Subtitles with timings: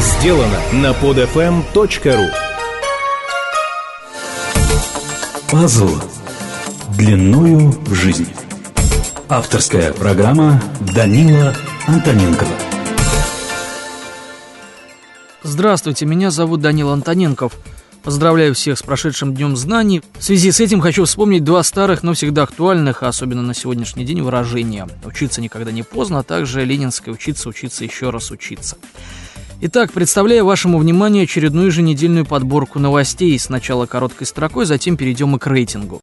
[0.00, 2.28] сделано на podfm.ru
[5.50, 5.90] Пазл
[6.98, 8.28] длиною в жизнь.
[9.28, 10.62] Авторская программа
[10.94, 11.54] Данила
[11.86, 12.50] Антоненкова.
[15.42, 17.54] Здравствуйте, меня зовут Данил Антоненков.
[18.02, 20.02] Поздравляю всех с прошедшим Днем Знаний.
[20.18, 24.04] В связи с этим хочу вспомнить два старых, но всегда актуальных, а особенно на сегодняшний
[24.04, 24.86] день, выражения.
[25.04, 28.76] Учиться никогда не поздно, а также ленинское учиться, учиться еще раз учиться.
[29.58, 33.38] Итак, представляю вашему вниманию очередную еженедельную подборку новостей.
[33.38, 36.02] Сначала короткой строкой, затем перейдем и к рейтингу.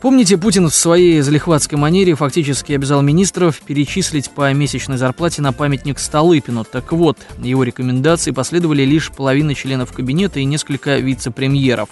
[0.00, 5.98] Помните, Путин в своей залихватской манере фактически обязал министров перечислить по месячной зарплате на памятник
[5.98, 6.62] Столыпину.
[6.62, 11.88] Так вот, его рекомендации последовали лишь половина членов кабинета и несколько вице-премьеров.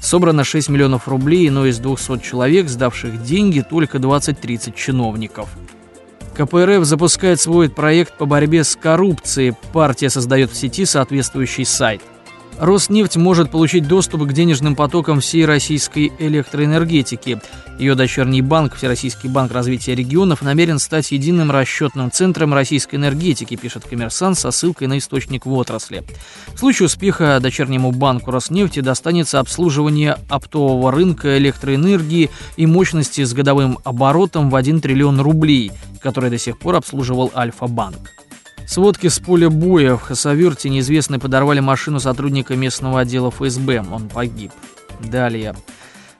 [0.00, 5.48] Собрано 6 миллионов рублей, но из 200 человек, сдавших деньги, только 20-30 чиновников.
[6.34, 9.54] КПРФ запускает свой проект по борьбе с коррупцией.
[9.72, 12.02] Партия создает в сети соответствующий сайт.
[12.58, 17.40] Роснефть может получить доступ к денежным потокам всей российской электроэнергетики.
[17.78, 23.84] Ее дочерний банк, Всероссийский банк развития регионов, намерен стать единым расчетным центром российской энергетики, пишет
[23.84, 26.04] коммерсант со ссылкой на источник в отрасли.
[26.54, 33.78] В случае успеха дочернему банку Роснефти достанется обслуживание оптового рынка электроэнергии и мощности с годовым
[33.82, 38.23] оборотом в 1 триллион рублей, который до сих пор обслуживал Альфа-банк.
[38.66, 43.84] Сводки с поля боя в Хасавюрте неизвестные подорвали машину сотрудника местного отдела ФСБ.
[43.90, 44.52] Он погиб.
[45.00, 45.54] Далее.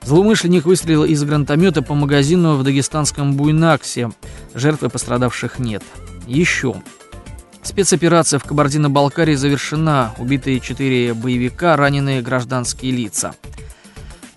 [0.03, 4.11] Злоумышленник выстрелил из гранатомета по магазину в дагестанском Буйнаксе.
[4.53, 5.83] Жертвы пострадавших нет.
[6.27, 6.75] Еще.
[7.63, 10.13] Спецоперация в Кабардино-Балкарии завершена.
[10.19, 13.33] Убитые четыре боевика, раненые гражданские лица.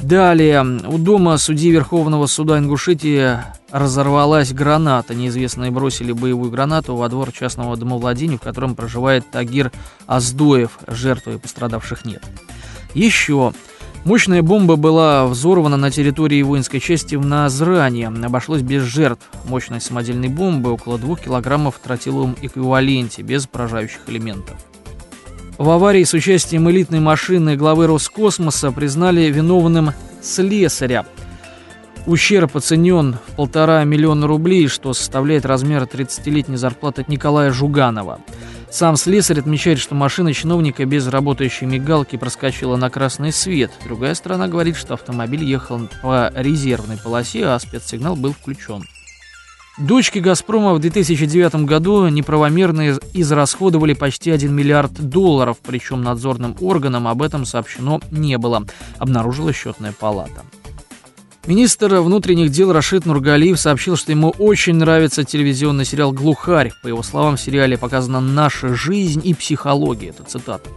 [0.01, 0.63] Далее.
[0.63, 3.39] У дома судьи Верховного суда Ингушетии
[3.71, 5.15] разорвалась граната.
[5.15, 9.73] Неизвестные бросили боевую гранату во двор частного домовладения, в котором проживает Тагир
[10.07, 10.79] Аздоев.
[10.87, 12.23] Жертвы пострадавших нет.
[12.95, 13.53] Еще.
[14.05, 18.06] Мощная бомба была взорвана на территории воинской части в Назране.
[18.06, 19.28] Обошлось без жертв.
[19.45, 24.56] Мощность самодельной бомбы около 2 килограммов в тротиловом эквиваленте, без поражающих элементов.
[25.59, 29.91] В аварии с участием элитной машины главы Роскосмоса признали виновным
[30.23, 31.05] слесаря.
[32.07, 38.21] Ущерб оценен в полтора миллиона рублей, что составляет размер 30-летней зарплаты Николая Жуганова.
[38.71, 43.73] Сам слесарь отмечает, что машина чиновника без работающей мигалки проскочила на красный свет.
[43.85, 48.85] Другая сторона говорит, что автомобиль ехал по резервной полосе, а спецсигнал был включен.
[49.78, 57.22] Дочки «Газпрома» в 2009 году неправомерно израсходовали почти 1 миллиард долларов, причем надзорным органам об
[57.22, 58.65] этом сообщено не было,
[58.99, 60.43] обнаружила счетная палата.
[61.48, 66.72] Министр внутренних дел Рашид Нургалиев сообщил, что ему очень нравится телевизионный сериал «Глухарь».
[66.82, 70.10] По его словам, в сериале показана наша жизнь и психология.
[70.10, 70.69] Это цитата.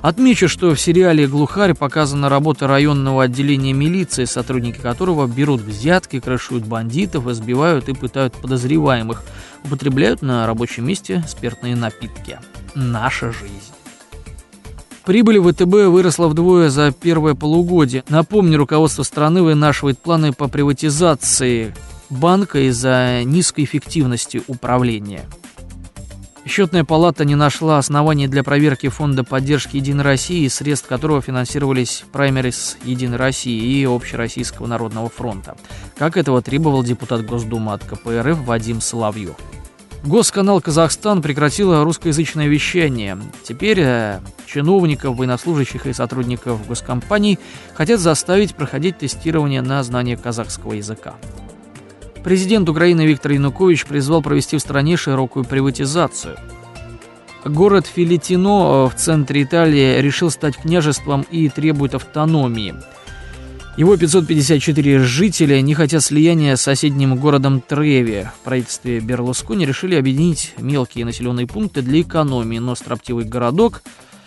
[0.00, 6.66] Отмечу, что в сериале «Глухарь» показана работа районного отделения милиции, сотрудники которого берут взятки, крышуют
[6.66, 9.24] бандитов, избивают и пытают подозреваемых,
[9.64, 12.38] употребляют на рабочем месте спиртные напитки.
[12.76, 13.81] Наша жизнь.
[15.04, 18.04] Прибыль ВТБ выросла вдвое за первое полугодие.
[18.08, 21.74] Напомню, руководство страны вынашивает планы по приватизации
[22.08, 25.24] банка из-за низкой эффективности управления.
[26.44, 32.76] Счетная палата не нашла оснований для проверки Фонда поддержки «Единой России», средств которого финансировались праймерис
[32.84, 35.56] «Единой России» и Общероссийского народного фронта,
[35.96, 39.36] как этого требовал депутат Госдумы от КПРФ Вадим Соловьев.
[40.04, 43.18] Госканал «Казахстан» прекратила русскоязычное вещание.
[43.44, 47.38] Теперь э, чиновников, военнослужащих и сотрудников госкомпаний
[47.74, 51.14] хотят заставить проходить тестирование на знание казахского языка.
[52.24, 56.36] Президент Украины Виктор Янукович призвал провести в стране широкую приватизацию.
[57.44, 62.74] Город Филитино э, в центре Италии решил стать княжеством и требует автономии–
[63.76, 68.26] его 554 жителя не хотят слияния с соседним городом Треви.
[68.40, 73.82] В правительстве Берлускони решили объединить мелкие населенные пункты для экономии, но строптивый городок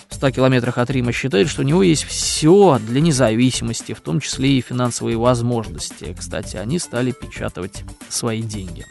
[0.09, 4.19] в 100 километрах от Рима считает, что у него есть все для независимости, в том
[4.19, 6.15] числе и финансовые возможности.
[6.17, 8.85] Кстати, они стали печатать свои деньги.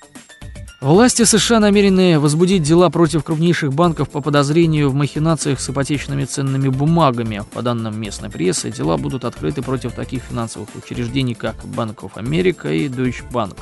[0.84, 6.68] Власти США намерены возбудить дела против крупнейших банков по подозрению в махинациях с ипотечными ценными
[6.68, 7.42] бумагами.
[7.54, 12.70] По данным местной прессы, дела будут открыты против таких финансовых учреждений, как Банк of America
[12.76, 13.56] и Deutsche Bank.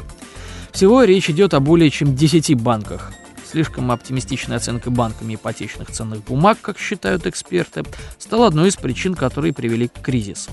[0.73, 3.13] Всего речь идет о более чем 10 банках.
[3.49, 7.85] Слишком оптимистичная оценка банками ипотечных ценных бумаг, как считают эксперты,
[8.19, 10.51] стала одной из причин, которые привели к кризису.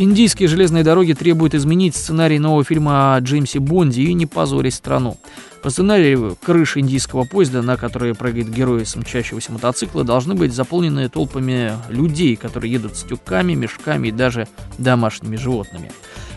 [0.00, 5.18] Индийские железные дороги требуют изменить сценарий нового фильма о Джеймсе Бонде и не позорить страну.
[5.60, 11.72] По сценарию, крыши индийского поезда, на которые прыгает герой смчащегося мотоцикла, должны быть заполнены толпами
[11.88, 14.46] людей, которые едут с тюками, мешками и даже
[14.78, 15.90] домашними животными.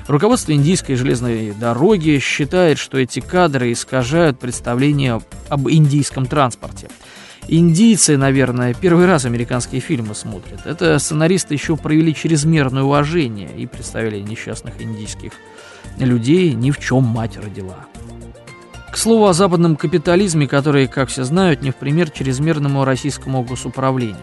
[0.08, 6.90] Руководство индийской железной дороги считает, что эти кадры искажают представление об индийском транспорте.
[7.48, 10.66] Индийцы, наверное, первый раз американские фильмы смотрят.
[10.66, 15.34] Это сценаристы еще проявили чрезмерное уважение и представили несчастных индийских
[15.98, 17.86] людей ни в чем мать родила.
[18.92, 24.18] К слову о западном капитализме, который, как все знают, не в пример чрезмерному российскому госуправлению.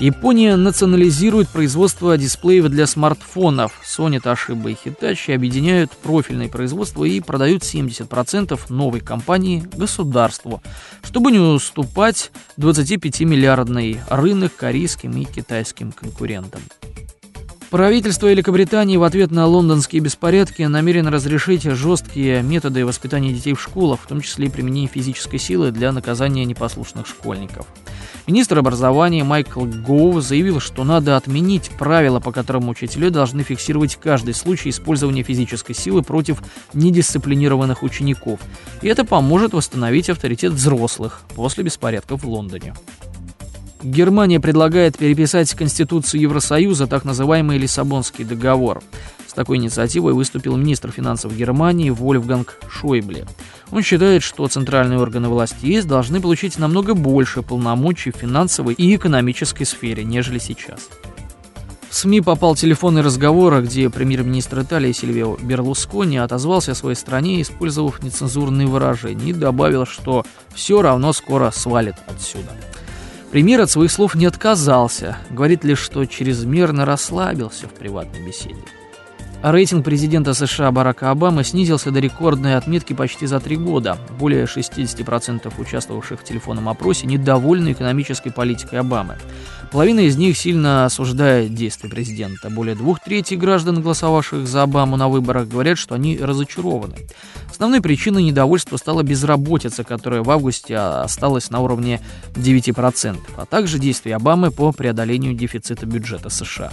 [0.00, 3.80] Япония национализирует производство дисплеев для смартфонов.
[3.86, 10.60] Sony, Toshiba и Hitachi объединяют профильное производство и продают 70% новой компании государству,
[11.04, 16.62] чтобы не уступать 25-миллиардный рынок корейским и китайским конкурентам.
[17.74, 23.98] Правительство Великобритании в ответ на лондонские беспорядки намерено разрешить жесткие методы воспитания детей в школах,
[24.00, 27.66] в том числе и применение физической силы для наказания непослушных школьников.
[28.28, 34.34] Министр образования Майкл Гоу заявил, что надо отменить правила, по которым учителя должны фиксировать каждый
[34.34, 36.44] случай использования физической силы против
[36.74, 38.38] недисциплинированных учеников.
[38.82, 42.72] И это поможет восстановить авторитет взрослых после беспорядков в Лондоне.
[43.84, 48.82] Германия предлагает переписать Конституцию Евросоюза, так называемый Лиссабонский договор.
[49.26, 53.26] С такой инициативой выступил министр финансов Германии Вольфганг Шойбле.
[53.70, 58.96] Он считает, что центральные органы власти ЕС должны получить намного больше полномочий в финансовой и
[58.96, 60.88] экономической сфере, нежели сейчас.
[61.90, 68.02] В СМИ попал телефонный разговор, где премьер-министр Италии Сильвио Берлускони отозвался о своей стране, использовав
[68.02, 72.50] нецензурные выражения, и добавил, что все равно скоро свалит отсюда.
[73.34, 78.62] Премьер от своих слов не отказался, говорит лишь, что чрезмерно расслабился в приватной беседе.
[79.46, 83.98] Рейтинг президента США Барака Обамы снизился до рекордной отметки почти за три года.
[84.18, 89.18] Более 60% участвовавших в телефонном опросе недовольны экономической политикой Обамы.
[89.70, 92.48] Половина из них сильно осуждает действия президента.
[92.48, 96.94] Более двух третей граждан, голосовавших за Обаму на выборах, говорят, что они разочарованы.
[97.50, 102.00] Основной причиной недовольства стала безработица, которая в августе осталась на уровне
[102.32, 106.72] 9%, а также действия Обамы по преодолению дефицита бюджета США.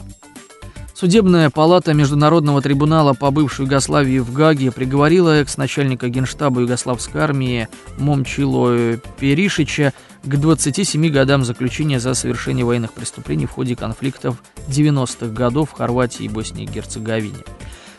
[1.02, 7.68] Судебная палата Международного трибунала по бывшей Югославии в Гаге приговорила экс-начальника генштаба Югославской армии
[7.98, 9.94] Момчило Перишича
[10.24, 16.26] к 27 годам заключения за совершение военных преступлений в ходе конфликтов 90-х годов в Хорватии
[16.26, 17.40] и Боснии и Герцеговине.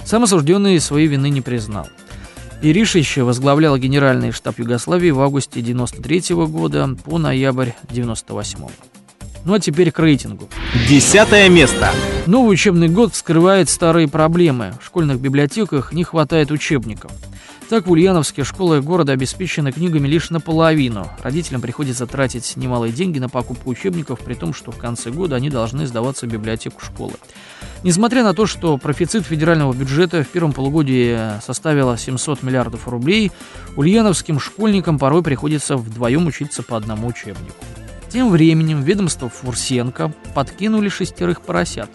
[0.05, 1.89] Сам осужденный своей вины не признал.
[2.61, 8.71] Перишич возглавлял генеральный штаб Югославии в августе 93 года по ноябрь 98 -го.
[9.45, 10.49] Ну а теперь к рейтингу.
[10.89, 11.91] Десятое место.
[12.27, 14.75] Новый учебный год вскрывает старые проблемы.
[14.81, 17.11] В школьных библиотеках не хватает учебников.
[17.69, 21.09] Так, в Ульяновске школы города обеспечены книгами лишь наполовину.
[21.23, 25.49] Родителям приходится тратить немалые деньги на покупку учебников, при том, что в конце года они
[25.49, 27.15] должны сдаваться в библиотеку школы.
[27.83, 33.33] Несмотря на то, что профицит федерального бюджета в первом полугодии составил 700 миллиардов рублей,
[33.75, 37.55] ульяновским школьникам порой приходится вдвоем учиться по одному учебнику.
[38.13, 41.89] Тем временем ведомство Фурсенко подкинули шестерых поросят.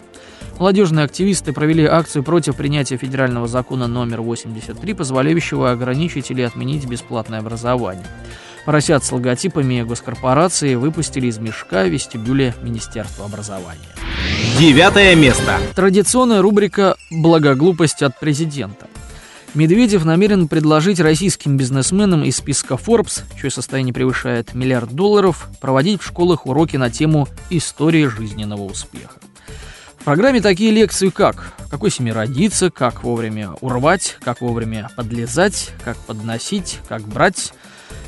[0.58, 7.38] Молодежные активисты провели акцию против принятия федерального закона номер 83, позволяющего ограничить или отменить бесплатное
[7.38, 8.06] образование.
[8.66, 13.78] Поросят с логотипами госкорпорации выпустили из мешка в вестибюле Министерства образования.
[14.58, 15.60] Девятое место.
[15.76, 18.88] Традиционная рубрика «Благоглупость от президента».
[19.58, 26.06] Медведев намерен предложить российским бизнесменам из списка Forbes, чье состояние превышает миллиард долларов, проводить в
[26.06, 29.16] школах уроки на тему «История жизненного успеха».
[29.98, 35.96] В программе такие лекции, как «Какой семье родиться», «Как вовремя урвать», «Как вовремя подлезать», «Как
[35.96, 37.52] подносить», «Как брать»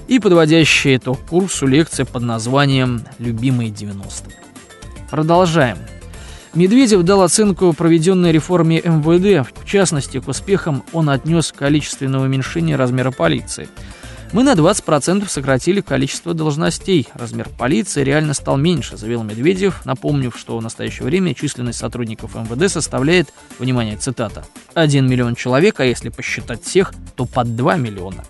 [0.07, 4.37] и подводящая итог курсу лекция под названием «Любимые 90-е».
[5.11, 5.79] Продолжаем.
[6.55, 9.49] Медведев дал оценку проведенной реформе МВД.
[9.61, 13.69] В частности, к успехам он отнес количественное уменьшение размера полиции–
[14.33, 17.09] мы на 20% сократили количество должностей.
[17.15, 22.71] Размер полиции реально стал меньше, заявил Медведев, напомнив, что в настоящее время численность сотрудников МВД
[22.71, 28.25] составляет, внимание, цитата, 1 миллион человек, а если посчитать всех, то под 2 миллиона.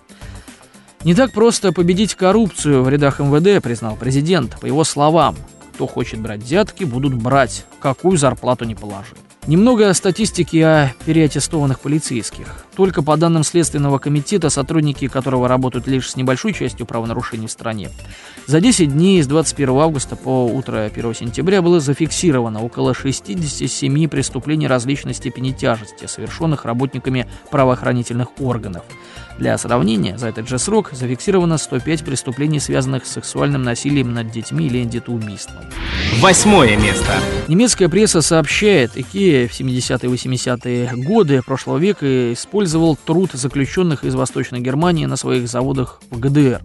[1.03, 4.59] Не так просто победить коррупцию в рядах МВД, признал президент.
[4.59, 5.35] По его словам,
[5.81, 9.17] кто хочет брать взятки, будут брать, какую зарплату не положит.
[9.47, 12.63] Немного статистики о переаттестованных полицейских.
[12.75, 17.89] Только по данным Следственного комитета, сотрудники которого работают лишь с небольшой частью правонарушений в стране,
[18.45, 24.67] за 10 дней с 21 августа по утро 1 сентября было зафиксировано около 67 преступлений
[24.67, 28.83] различной степени тяжести, совершенных работниками правоохранительных органов.
[29.39, 34.67] Для сравнения, за этот же срок зафиксировано 105 преступлений, связанных с сексуальным насилием над детьми
[34.67, 35.63] или детоубийством.
[36.19, 37.17] Восьмое место.
[37.47, 38.95] Немецкая пресса сообщает,
[39.31, 45.15] IKEA в 70-е и 80-е годы прошлого века использовал труд заключенных из Восточной Германии на
[45.15, 46.61] своих заводах в ГДР.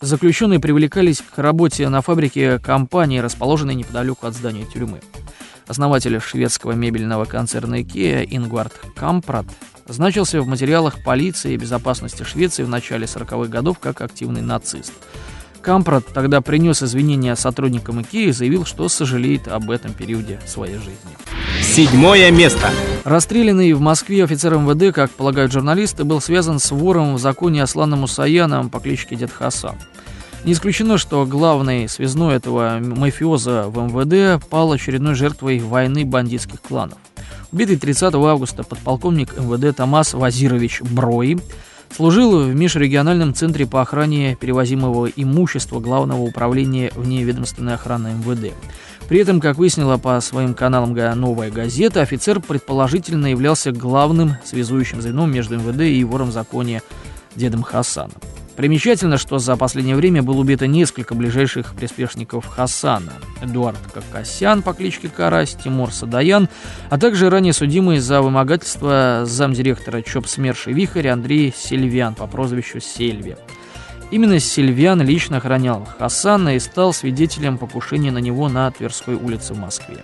[0.00, 5.00] Заключенные привлекались к работе на фабрике компании, расположенной неподалеку от здания тюрьмы.
[5.66, 9.46] Основатель шведского мебельного концерна IKEA Ингвард Кампрат
[9.86, 14.92] значился в материалах полиции и безопасности Швеции в начале 40-х годов как активный нацист.
[15.62, 21.16] Кампрат тогда принес извинения сотрудникам ИКЕА и заявил, что сожалеет об этом периоде своей жизни.
[21.62, 22.70] Седьмое место.
[23.04, 28.00] Расстрелянный в Москве офицер МВД, как полагают журналисты, был связан с вором в законе Асланом
[28.00, 29.76] Мусаяном по кличке Дед Хасан.
[30.44, 36.98] Не исключено, что главный связной этого мафиоза в МВД пал очередной жертвой войны бандитских кланов.
[37.52, 41.38] Убитый 30 августа подполковник МВД Томас Вазирович Брои
[41.94, 48.54] служил в межрегиональном центре по охране перевозимого имущества Главного управления вневедомственной охраны МВД.
[49.08, 55.32] При этом, как выяснила по своим каналам «Новая газета», офицер предположительно являлся главным связующим звеном
[55.32, 56.82] между МВД и вором в законе
[57.34, 58.12] дедом Хасаном.
[58.60, 63.14] Примечательно, что за последнее время было убито несколько ближайших приспешников Хасана.
[63.40, 66.46] Эдуард Какасян по кличке Карась, Тимур Садаян,
[66.90, 72.80] а также ранее судимый за вымогательство замдиректора ЧОП СМЕРШ и Вихарь Андрей Сильвян по прозвищу
[72.80, 73.36] Сельви.
[74.10, 79.58] Именно Сильвиан лично охранял Хасана и стал свидетелем покушения на него на Тверской улице в
[79.58, 79.98] Москве.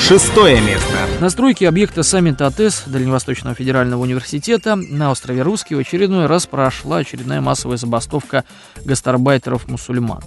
[0.00, 0.94] Шестое место.
[1.20, 6.98] На стройке объекта саммита АТЭС Дальневосточного федерального университета на острове Русский в очередной раз прошла
[6.98, 8.44] очередная массовая забастовка
[8.86, 10.22] гастарбайтеров-мусульман.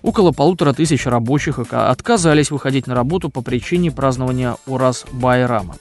[0.00, 5.76] Около полутора тысяч рабочих отказались выходить на работу по причине празднования Ураз-Байрама.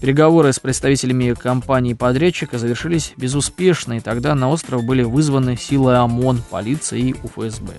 [0.00, 6.98] Переговоры с представителями компании-подрядчика завершились безуспешно, и тогда на остров были вызваны силы ОМОН, полиция
[6.98, 7.72] и УФСБ.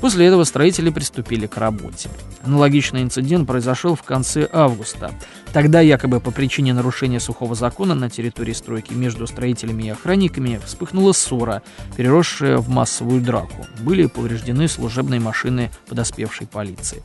[0.00, 2.08] После этого строители приступили к работе.
[2.44, 5.10] Аналогичный инцидент произошел в конце августа.
[5.52, 11.12] Тогда якобы по причине нарушения сухого закона на территории стройки между строителями и охранниками вспыхнула
[11.12, 11.62] ссора,
[11.96, 13.66] переросшая в массовую драку.
[13.80, 17.02] Были повреждены служебные машины подоспевшей полиции.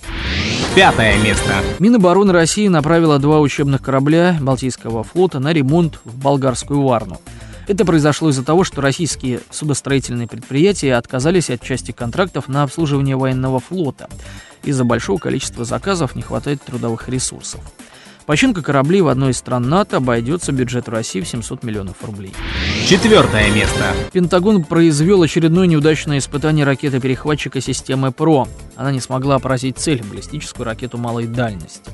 [0.75, 1.55] Пятое место.
[1.79, 7.19] Минобороны России направила два учебных корабля Балтийского флота на ремонт в болгарскую Варну.
[7.67, 13.59] Это произошло из-за того, что российские судостроительные предприятия отказались от части контрактов на обслуживание военного
[13.59, 14.09] флота.
[14.63, 17.61] Из-за большого количества заказов не хватает трудовых ресурсов.
[18.25, 22.33] Починка кораблей в одной из стран НАТО обойдется бюджету России в 700 миллионов рублей.
[22.87, 23.93] Четвертое место.
[24.13, 28.47] Пентагон произвел очередное неудачное испытание ракеты-перехватчика системы ПРО.
[28.75, 31.91] Она не смогла поразить цель– баллистическую ракету малой дальности.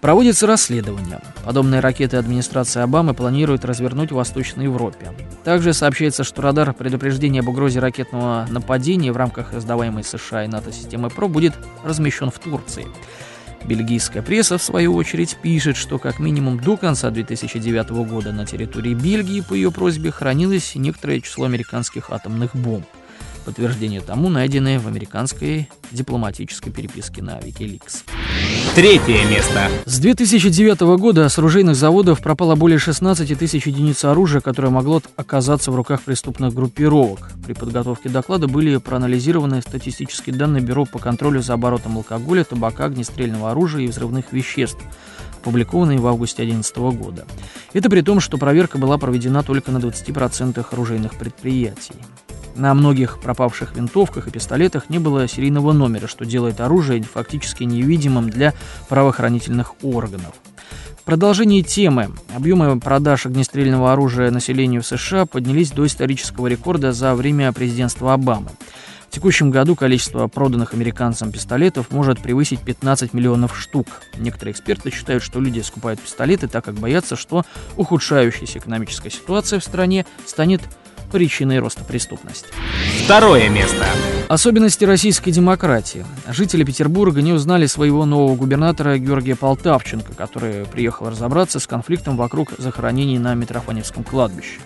[0.00, 1.20] Проводится расследование.
[1.44, 5.12] Подобные ракеты администрация Обамы планирует развернуть в Восточной Европе.
[5.44, 10.72] Также сообщается, что радар предупреждения об угрозе ракетного нападения в рамках сдаваемой США и НАТО
[10.72, 11.52] системы ПРО будет
[11.84, 12.86] размещен в Турции.
[13.66, 18.94] Бельгийская пресса, в свою очередь, пишет, что как минимум до конца 2009 года на территории
[18.94, 22.86] Бельгии по ее просьбе хранилось некоторое число американских атомных бомб.
[23.44, 28.04] Подтверждение тому найденное в американской дипломатической переписке на Wikileaks.
[28.74, 29.68] Третье место.
[29.86, 35.72] С 2009 года с оружейных заводов пропало более 16 тысяч единиц оружия, которое могло оказаться
[35.72, 37.32] в руках преступных группировок.
[37.44, 43.50] При подготовке доклада были проанализированы статистические данные Бюро по контролю за оборотом алкоголя, табака, огнестрельного
[43.50, 44.80] оружия и взрывных веществ,
[45.40, 47.26] опубликованные в августе 2011 года.
[47.72, 51.94] Это при том, что проверка была проведена только на 20% оружейных предприятий.
[52.56, 58.28] На многих пропавших винтовках и пистолетах не было серийного номера, что делает оружие фактически невидимым
[58.28, 58.54] для
[58.88, 60.34] правоохранительных органов.
[60.98, 67.14] В продолжении темы объемы продаж огнестрельного оружия населению в США поднялись до исторического рекорда за
[67.14, 68.50] время президентства Обамы.
[69.10, 73.88] В текущем году количество проданных американцам пистолетов может превысить 15 миллионов штук.
[74.16, 77.44] Некоторые эксперты считают, что люди скупают пистолеты, так как боятся, что
[77.76, 80.60] ухудшающаяся экономическая ситуация в стране станет
[81.10, 82.46] причиной роста преступности.
[83.04, 83.84] Второе место.
[84.28, 86.06] Особенности российской демократии.
[86.28, 92.52] Жители Петербурга не узнали своего нового губернатора Георгия Полтавченко, который приехал разобраться с конфликтом вокруг
[92.58, 94.60] захоронений на Митрофаневском кладбище.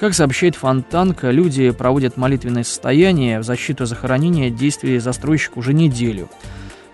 [0.00, 6.28] Как сообщает Фонтанка, люди проводят молитвенное состояние в защиту захоронения действий застройщика уже неделю.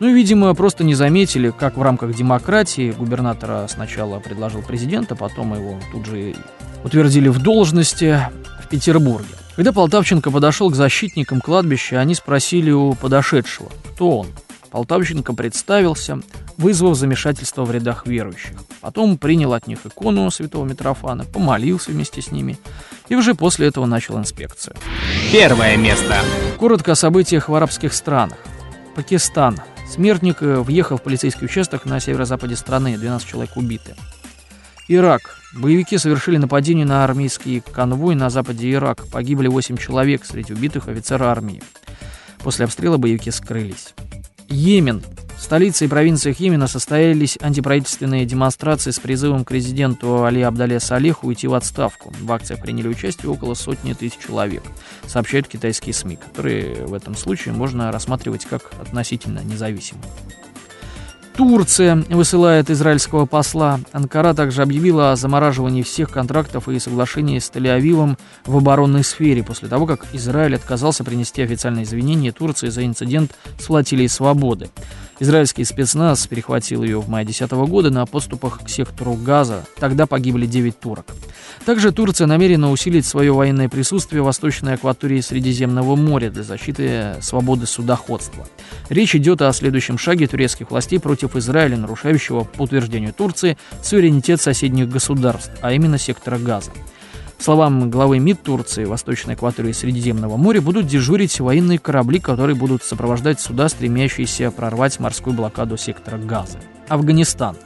[0.01, 5.79] Ну, видимо, просто не заметили, как в рамках демократии губернатора сначала предложил президента, потом его
[5.93, 6.35] тут же
[6.85, 8.19] утвердили в должности
[8.63, 9.29] в Петербурге.
[9.57, 14.27] Когда Полтавченко подошел к защитникам кладбища, они спросили у подошедшего, кто он.
[14.71, 16.21] Полтавченко представился,
[16.57, 18.57] вызвав замешательство в рядах верующих.
[18.81, 22.59] Потом принял от них икону святого Митрофана, помолился вместе с ними
[23.09, 24.77] и уже после этого начал инспекцию.
[25.33, 26.17] Первое место.
[26.59, 28.39] Коротко о событиях в арабских странах.
[28.95, 29.59] Пакистан.
[29.91, 33.97] Смертник э, въехал в полицейский участок на северо-западе страны, 12 человек убиты.
[34.87, 35.37] Ирак.
[35.53, 39.05] Боевики совершили нападение на армейский конвой на западе Ирака.
[39.09, 41.61] Погибли 8 человек, среди убитых офицера армии.
[42.39, 43.95] После обстрела боевики скрылись.
[44.51, 45.03] Йемен.
[45.39, 51.29] В столице и провинциях Йемена состоялись антиправительственные демонстрации с призывом к резиденту Али Абдале Салеху
[51.29, 52.13] уйти в отставку.
[52.21, 54.63] В акциях приняли участие около сотни тысяч человек,
[55.07, 60.05] сообщают китайские СМИ, которые в этом случае можно рассматривать как относительно независимые.
[61.41, 63.81] Турция высылает израильского посла.
[63.93, 69.71] Анкара также объявила о замораживании всех контрактов и соглашений с Тель-Авивом в оборонной сфере после
[69.71, 74.69] того, как Израиль отказался принести официальные извинения Турции за инцидент с флотилией «Свободы».
[75.23, 79.67] Израильский спецназ перехватил ее в мае 2010 года на подступах к сектору Газа.
[79.79, 81.15] Тогда погибли 9 турок.
[81.67, 87.67] Также Турция намерена усилить свое военное присутствие в восточной акватории Средиземного моря для защиты свободы
[87.67, 88.49] судоходства.
[88.89, 94.89] Речь идет о следующем шаге турецких властей против Израиля, нарушающего, по утверждению Турции, суверенитет соседних
[94.89, 96.71] государств, а именно сектора Газа
[97.43, 103.41] словам главы МИД Турции, Восточной экватории Средиземного моря будут дежурить военные корабли, которые будут сопровождать
[103.41, 106.59] суда, стремящиеся прорвать морскую блокаду сектора Газа.
[106.89, 107.57] Афганистан.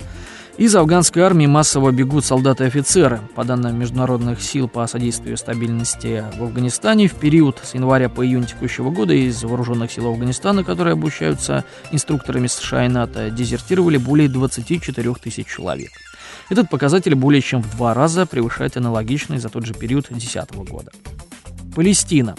[0.56, 3.20] Из афганской армии массово бегут солдаты и офицеры.
[3.34, 8.46] По данным международных сил по содействию стабильности в Афганистане, в период с января по июнь
[8.46, 15.14] текущего года из вооруженных сил Афганистана, которые обучаются инструкторами США и НАТО, дезертировали более 24
[15.14, 15.90] тысяч человек.
[16.48, 20.90] Этот показатель более чем в два раза превышает аналогичный за тот же период 2010 года.
[21.74, 22.36] Палестина.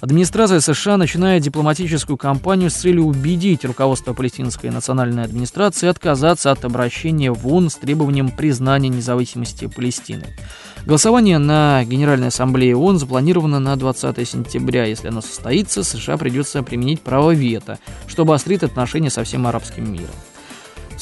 [0.00, 7.30] Администрация США начинает дипломатическую кампанию с целью убедить руководство палестинской национальной администрации отказаться от обращения
[7.30, 10.26] в ООН с требованием признания независимости Палестины.
[10.84, 14.86] Голосование на Генеральной Ассамблее ООН запланировано на 20 сентября.
[14.86, 17.78] Если оно состоится, США придется применить право вето,
[18.08, 20.10] что обострит отношения со всем арабским миром.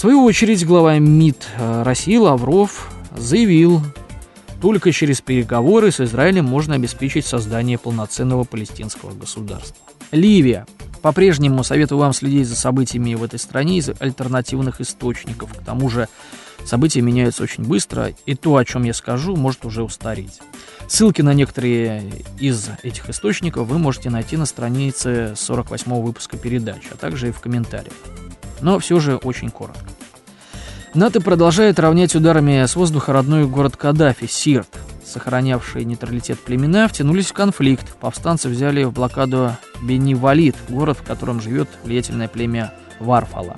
[0.01, 3.83] В свою очередь, глава МИД э, России Лавров заявил,
[4.59, 9.77] только через переговоры с Израилем можно обеспечить создание полноценного палестинского государства.
[10.11, 10.67] Ливия.
[11.03, 15.53] По-прежнему советую вам следить за событиями в этой стране из альтернативных источников.
[15.53, 16.09] К тому же
[16.65, 20.41] события меняются очень быстро, и то, о чем я скажу, может уже устареть.
[20.89, 26.97] Ссылки на некоторые из этих источников вы можете найти на странице 48 выпуска передачи, а
[26.97, 27.93] также и в комментариях
[28.63, 29.85] но все же очень коротко.
[30.95, 34.69] НАТО продолжает равнять ударами с воздуха родной город Каддафи, Сирт.
[35.05, 37.97] Сохранявшие нейтралитет племена втянулись в конфликт.
[37.97, 43.57] Повстанцы взяли в блокаду Бенни-Валид, город, в котором живет влиятельное племя Варфала.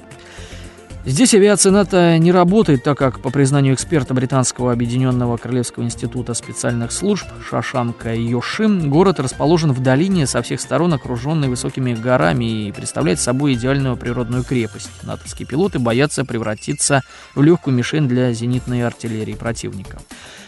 [1.05, 6.93] Здесь авиация НАТО не работает, так как, по признанию эксперта Британского объединенного Королевского института специальных
[6.93, 13.19] служб Шашанка Йошин, город расположен в долине, со всех сторон окруженный высокими горами и представляет
[13.19, 14.91] собой идеальную природную крепость.
[15.03, 17.03] Натовские пилоты боятся превратиться
[17.35, 19.99] в легкую мишень для зенитной артиллерии противника.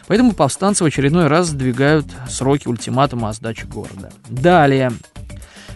[0.07, 4.13] Поэтому повстанцы в очередной раз сдвигают сроки ультиматума о сдаче города.
[4.29, 4.93] Далее.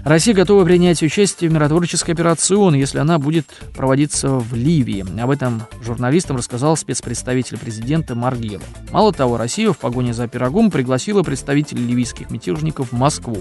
[0.04, 5.04] Россия готова принять участие в миротворческой операции если она будет проводиться в Ливии.
[5.20, 8.64] Об этом журналистам рассказал спецпредставитель президента Маргелов.
[8.90, 13.38] Мало того, Россия в погоне за пирогом пригласила представителей ливийских мятежников в Москву.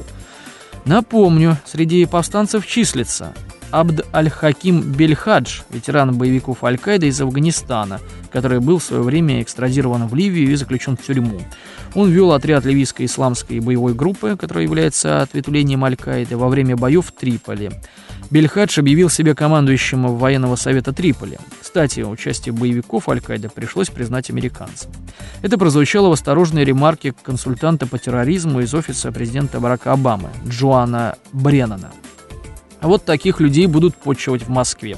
[0.86, 3.34] Напомню, среди повстанцев числится
[3.72, 8.00] Абд Аль-Хаким Бельхадж, ветеран боевиков Аль-Каиды из Афганистана,
[8.32, 11.42] который был в свое время экстрадирован в Ливию и заключен в тюрьму.
[11.94, 17.12] Он вел отряд ливийской исламской боевой группы, которая является ответвлением Аль-Каиды, во время боев в
[17.12, 17.72] Триполи.
[18.30, 21.38] Бельхадж объявил себя командующим военного совета Триполи.
[21.62, 24.92] Кстати, участие боевиков Аль-Каиды пришлось признать американцам.
[25.42, 31.92] Это прозвучало в осторожной ремарке консультанта по терроризму из офиса президента Барака Обамы Джоана Бреннана.
[32.82, 34.98] А вот таких людей будут почивать в Москве.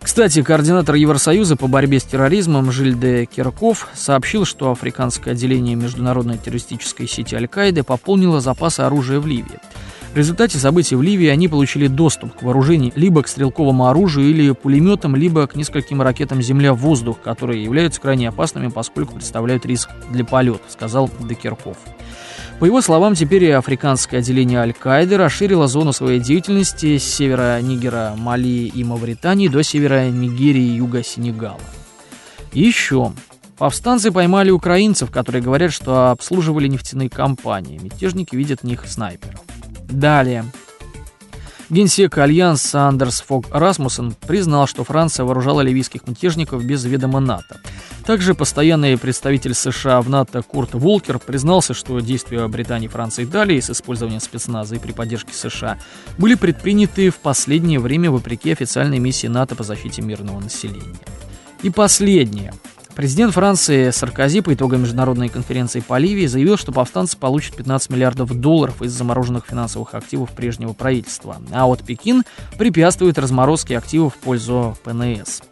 [0.00, 7.08] Кстати, координатор Евросоюза по борьбе с терроризмом Жильде Кирков сообщил, что африканское отделение международной террористической
[7.08, 9.58] сети Аль-Каиды пополнило запасы оружия в Ливии.
[10.14, 14.52] В результате событий в Ливии они получили доступ к вооружению либо к стрелковому оружию или
[14.52, 20.62] пулеметам, либо к нескольким ракетам «Земля-воздух», которые являются крайне опасными, поскольку представляют риск для полета,
[20.68, 21.76] сказал Декерков.
[22.58, 28.70] По его словам, теперь африканское отделение Аль-Каиды расширило зону своей деятельности с севера Нигера, Мали
[28.74, 31.60] и Мавритании до севера Нигерии и юга Сенегала.
[32.52, 33.12] Еще.
[33.58, 37.78] Повстанцы поймали украинцев, которые говорят, что обслуживали нефтяные компании.
[37.78, 39.40] Мятежники видят в них снайперов.
[39.90, 40.44] Далее.
[41.68, 47.60] Генсек Альянса Андерс Фог Расмуссен признал, что Франция вооружала ливийских мятежников без ведома НАТО.
[48.06, 53.58] Также постоянный представитель США в НАТО Курт Волкер признался, что действия Британии, Франции и Италии
[53.58, 55.76] с использованием спецназа и при поддержке США
[56.16, 60.94] были предприняты в последнее время вопреки официальной миссии НАТО по защите мирного населения.
[61.62, 62.54] И последнее.
[62.94, 68.32] Президент Франции Саркози по итогам международной конференции по Ливии заявил, что повстанцы получат 15 миллиардов
[68.40, 72.22] долларов из замороженных финансовых активов прежнего правительства, а вот Пекин
[72.56, 75.42] препятствует разморозке активов в пользу ПНС.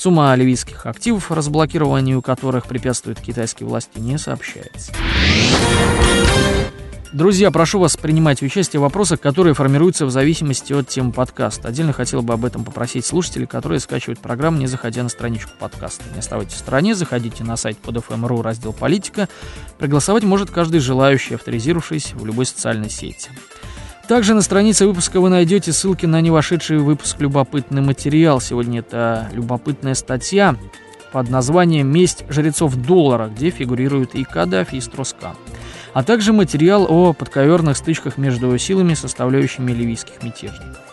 [0.00, 4.94] Сумма ливийских активов, разблокированию которых препятствуют китайские власти, не сообщается.
[7.12, 11.68] Друзья, прошу вас принимать участие в вопросах, которые формируются в зависимости от темы подкаста.
[11.68, 16.02] Отдельно хотел бы об этом попросить слушателей, которые скачивают программу, не заходя на страничку подкаста.
[16.14, 19.28] Не оставайтесь в стороне, заходите на сайт podfm.ru, раздел «Политика».
[19.76, 23.28] Проголосовать может каждый желающий, авторизировавшись в любой социальной сети.
[24.10, 28.40] Также на странице выпуска вы найдете ссылки на не вошедший выпуск любопытный материал.
[28.40, 30.56] Сегодня это любопытная статья
[31.12, 35.36] под названием «Месть жрецов доллара», где фигурируют и Каддафи, и Строскан
[35.92, 40.89] а также материал о подковерных стычках между силами, составляющими ливийских мятежников.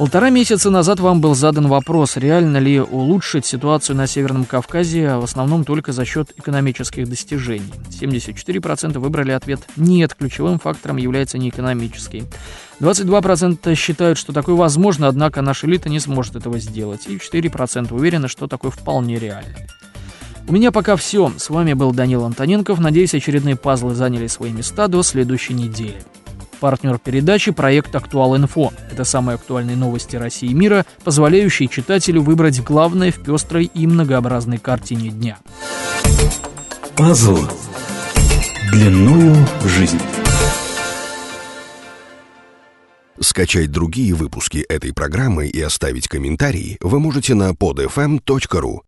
[0.00, 5.24] Полтора месяца назад вам был задан вопрос, реально ли улучшить ситуацию на Северном Кавказе, в
[5.24, 7.70] основном только за счет экономических достижений.
[7.90, 12.24] 74% выбрали ответ «нет», ключевым фактором является не экономический.
[12.80, 18.28] 22% считают, что такое возможно, однако наша элита не сможет этого сделать, и 4% уверены,
[18.28, 19.54] что такое вполне реально.
[20.48, 21.30] У меня пока все.
[21.36, 22.80] С вами был Данил Антоненков.
[22.80, 26.02] Надеюсь, очередные пазлы заняли свои места до следующей недели.
[26.60, 28.72] Партнер передачи– проект «Актуал-Инфо».
[28.92, 34.58] Это самые актуальные новости России и мира, позволяющие читателю выбрать главное в пестрой и многообразной
[34.58, 35.38] картине дня.
[36.96, 37.38] Пазл
[38.72, 40.00] длиною в жизнь.
[43.20, 48.78] Скачать другие выпуски этой программы и оставить комментарии вы можете на podfm.ru